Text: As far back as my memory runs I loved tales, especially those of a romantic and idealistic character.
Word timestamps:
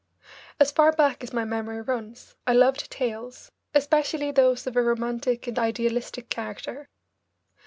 As 0.59 0.71
far 0.71 0.91
back 0.93 1.23
as 1.23 1.31
my 1.31 1.45
memory 1.45 1.79
runs 1.79 2.33
I 2.47 2.53
loved 2.53 2.89
tales, 2.89 3.51
especially 3.75 4.31
those 4.31 4.65
of 4.65 4.75
a 4.75 4.81
romantic 4.81 5.45
and 5.45 5.59
idealistic 5.59 6.27
character. 6.27 6.89